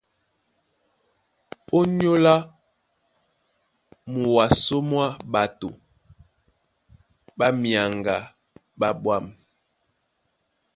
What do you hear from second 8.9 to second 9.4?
ɓwâm.